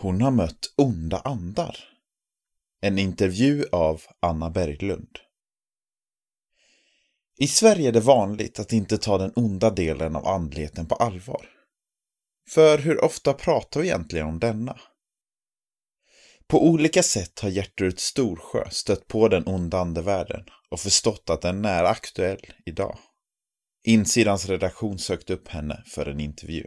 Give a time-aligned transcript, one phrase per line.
[0.00, 1.76] Hon har mött onda andar.
[2.80, 5.18] En intervju av Anna Berglund.
[7.38, 11.48] I Sverige är det vanligt att inte ta den onda delen av andligheten på allvar.
[12.50, 14.80] För hur ofta pratar vi egentligen om denna?
[16.46, 21.64] På olika sätt har Gertrud Storsjö stött på den onda andevärlden och förstått att den
[21.64, 22.98] är aktuell idag.
[23.84, 26.66] Insidans redaktion sökte upp henne för en intervju.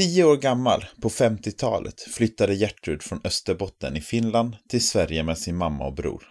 [0.00, 5.56] Tio år gammal, på 50-talet, flyttade Gertrud från Österbotten i Finland till Sverige med sin
[5.56, 6.24] mamma och bror.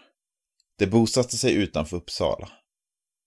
[0.77, 2.49] De bosatte sig utanför Uppsala.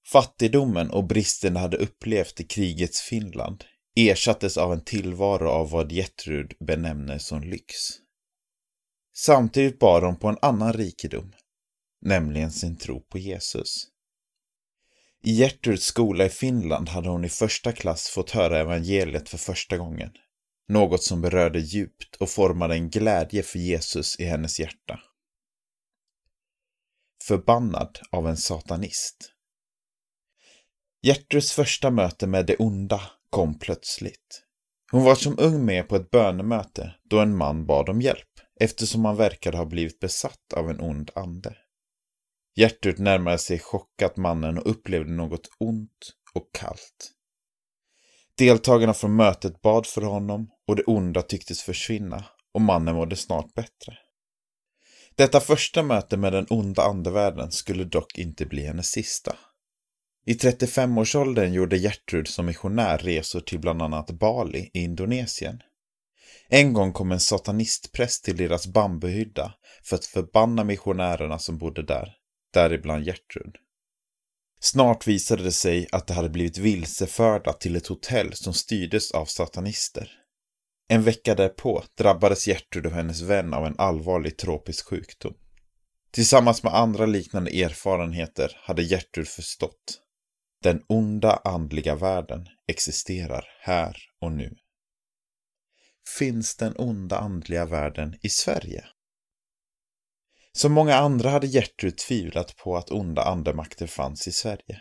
[0.07, 3.65] Fattigdomen och bristen de hade upplevt i krigets Finland
[3.97, 7.75] ersattes av en tillvaro av vad Gertrud benämner som lyx.
[9.17, 11.33] Samtidigt bar de på en annan rikedom,
[12.01, 13.89] nämligen sin tro på Jesus.
[15.25, 19.77] I Gertruds skola i Finland hade hon i första klass fått höra evangeliet för första
[19.77, 20.11] gången.
[20.69, 25.01] Något som berörde djupt och formade en glädje för Jesus i hennes hjärta.
[27.25, 29.33] Förbannad av en satanist.
[31.03, 34.43] Gertruds första möte med det onda kom plötsligt.
[34.91, 38.29] Hon var som ung med på ett bönemöte då en man bad om hjälp
[38.61, 41.57] eftersom han verkade ha blivit besatt av en ond ande.
[42.57, 47.13] Gertrud närmade sig chockat mannen och upplevde något ont och kallt.
[48.39, 53.55] Deltagarna från mötet bad för honom och det onda tycktes försvinna och mannen mådde snart
[53.55, 53.99] bättre.
[55.17, 59.37] Detta första möte med den onda andevärlden skulle dock inte bli hennes sista.
[60.27, 65.61] I 35-årsåldern gjorde Gertrud som missionär resor till bland annat Bali i Indonesien.
[66.49, 69.55] En gång kom en satanistpräst till deras bambuhydda
[69.85, 72.15] för att förbanna missionärerna som bodde där,
[72.53, 73.57] däribland Gertrud.
[74.65, 79.25] Snart visade det sig att de hade blivit vilseförda till ett hotell som styrdes av
[79.25, 80.11] satanister.
[80.89, 85.35] En vecka därpå drabbades Gertrud och hennes vän av en allvarlig tropisk sjukdom.
[86.11, 90.01] Tillsammans med andra liknande erfarenheter hade Gertrud förstått.
[90.63, 94.57] Den onda andliga världen existerar här och nu.
[96.19, 98.85] Finns den onda andliga världen i Sverige?
[100.53, 104.81] Som många andra hade Gertrud tvivlat på att onda andemakter fanns i Sverige.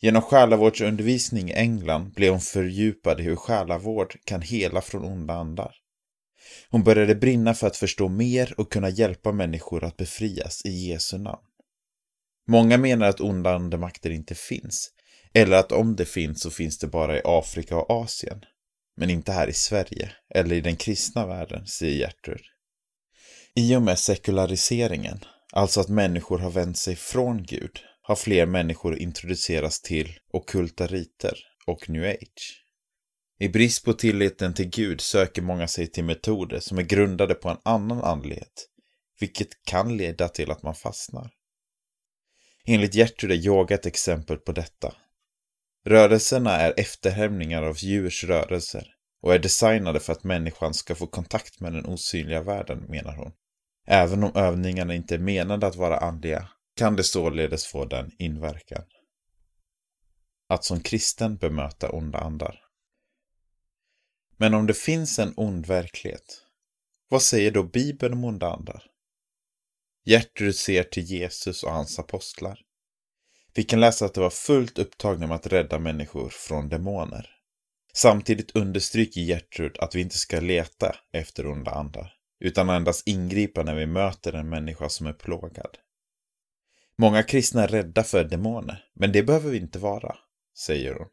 [0.00, 5.76] Genom själavårdsundervisning i England blev hon fördjupad i hur själavård kan hela från onda andar.
[6.70, 11.18] Hon började brinna för att förstå mer och kunna hjälpa människor att befrias i Jesu
[11.18, 11.46] namn.
[12.48, 14.90] Många menar att onda andemakter inte finns,
[15.34, 18.40] eller att om det finns så finns det bara i Afrika och Asien.
[18.96, 22.55] Men inte här i Sverige, eller i den kristna världen, säger Gertrud.
[23.58, 25.18] I och med sekulariseringen,
[25.52, 31.38] alltså att människor har vänt sig från Gud, har fler människor introducerats till okulta riter
[31.66, 32.64] och new age.
[33.38, 37.48] I brist på tilliten till Gud söker många sig till metoder som är grundade på
[37.48, 38.68] en annan andlighet,
[39.20, 41.30] vilket kan leda till att man fastnar.
[42.64, 44.94] Enligt Gertrud är yoga ett exempel på detta.
[45.84, 48.86] Rörelserna är efterhämningar av djurs rörelser
[49.22, 53.32] och är designade för att människan ska få kontakt med den osynliga världen, menar hon.
[53.86, 58.84] Även om övningarna inte är menade att vara andliga kan det således få den inverkan.
[60.48, 62.60] Att som kristen bemöta onda andar.
[64.36, 66.42] Men om det finns en ond verklighet,
[67.08, 68.82] vad säger då Bibeln om onda andar?
[70.04, 72.60] Gertrud ser till Jesus och hans apostlar.
[73.54, 77.30] Vi kan läsa att de var fullt upptagna med att rädda människor från demoner.
[77.94, 83.74] Samtidigt understryker Gertrud att vi inte ska leta efter onda andar, utan endast ingripa när
[83.74, 85.78] vi möter en människa som är plågad.
[86.98, 90.16] Många kristna är rädda för demoner, men det behöver vi inte vara,
[90.58, 91.08] säger hon.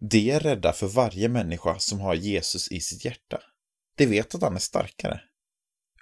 [0.00, 3.42] De är rädda för varje människa som har Jesus i sitt hjärta.
[3.96, 5.20] De vet att han är starkare.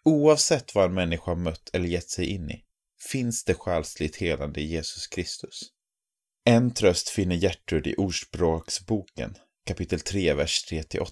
[0.05, 2.65] Oavsett vad en människa har mött eller gett sig in i,
[3.11, 5.61] finns det själsligt helande i Jesus Kristus.
[6.45, 9.35] En tröst finner Gertrud i Ordspråksboken,
[9.67, 11.09] kapitel 3, vers 3-8,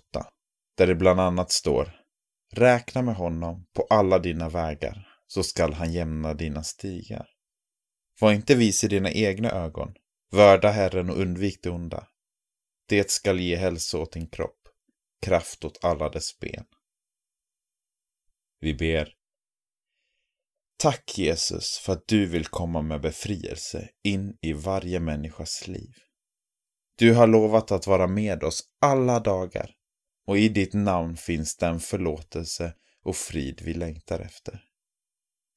[0.76, 2.03] där det bland annat står
[2.56, 7.28] Räkna med honom på alla dina vägar, så skall han jämna dina stigar.
[8.20, 9.94] Var inte vis i dina egna ögon,
[10.30, 12.08] vörda Herren och undvik det onda.
[12.88, 14.68] Det skall ge hälsa åt din kropp,
[15.22, 16.64] kraft åt alla dess ben.
[18.60, 19.14] Vi ber.
[20.76, 25.94] Tack Jesus för att du vill komma med befrielse in i varje människas liv.
[26.98, 29.74] Du har lovat att vara med oss alla dagar
[30.26, 34.64] och i ditt namn finns den förlåtelse och frid vi längtar efter.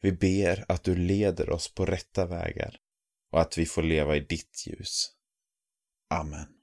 [0.02, 2.78] Vi ber att du leder oss på rätta vägar
[3.32, 5.12] och att vi får leva i ditt ljus.
[6.10, 6.57] Amen.